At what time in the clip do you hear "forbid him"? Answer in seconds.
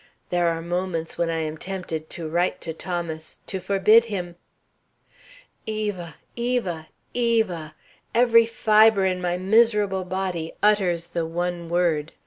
3.59-4.35